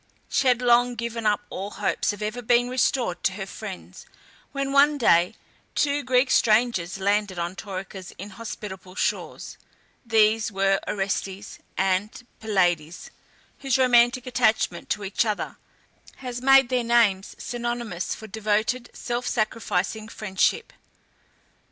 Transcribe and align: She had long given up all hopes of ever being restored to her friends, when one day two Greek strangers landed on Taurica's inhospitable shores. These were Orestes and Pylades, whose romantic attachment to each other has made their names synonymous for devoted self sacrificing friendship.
She 0.29 0.47
had 0.47 0.63
long 0.63 0.95
given 0.95 1.27
up 1.27 1.41
all 1.51 1.69
hopes 1.69 2.11
of 2.11 2.23
ever 2.23 2.41
being 2.41 2.69
restored 2.69 3.23
to 3.23 3.33
her 3.33 3.45
friends, 3.45 4.07
when 4.51 4.71
one 4.71 4.97
day 4.97 5.35
two 5.75 6.01
Greek 6.03 6.31
strangers 6.31 6.97
landed 6.97 7.37
on 7.37 7.55
Taurica's 7.55 8.09
inhospitable 8.17 8.95
shores. 8.95 9.57
These 10.03 10.51
were 10.51 10.79
Orestes 10.87 11.59
and 11.77 12.25
Pylades, 12.39 13.11
whose 13.59 13.77
romantic 13.77 14.25
attachment 14.25 14.89
to 14.89 15.03
each 15.03 15.23
other 15.23 15.57
has 16.15 16.41
made 16.41 16.69
their 16.69 16.83
names 16.83 17.35
synonymous 17.37 18.15
for 18.15 18.25
devoted 18.25 18.89
self 18.95 19.27
sacrificing 19.27 20.07
friendship. 20.07 20.73